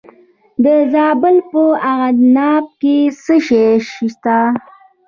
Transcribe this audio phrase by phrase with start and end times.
[0.63, 3.67] د زابل په ارغنداب کې څه شی
[4.13, 4.37] شته؟